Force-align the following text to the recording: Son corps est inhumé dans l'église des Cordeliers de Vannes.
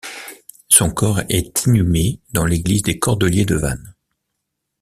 Son 0.67 0.89
corps 0.89 1.21
est 1.29 1.67
inhumé 1.67 2.19
dans 2.33 2.43
l'église 2.47 2.81
des 2.81 2.97
Cordeliers 2.97 3.45
de 3.45 3.53
Vannes. 3.53 3.93